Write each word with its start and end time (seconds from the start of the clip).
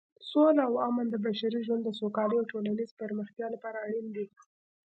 سوله 0.29 0.61
او 0.67 0.73
امن 0.87 1.05
د 1.09 1.15
بشري 1.25 1.59
ژوند 1.67 1.81
د 1.85 1.89
سوکالۍ 1.99 2.35
او 2.39 2.49
ټولنیزې 2.51 2.95
پرمختیا 3.01 3.47
لپاره 3.55 3.77
اړین 3.87 4.07
دي. 4.15 4.25